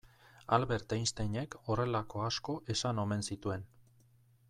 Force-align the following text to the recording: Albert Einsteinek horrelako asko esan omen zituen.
Albert 0.55 0.95
Einsteinek 0.95 1.59
horrelako 1.69 2.25
asko 2.31 2.57
esan 2.77 3.03
omen 3.07 3.25
zituen. 3.33 3.69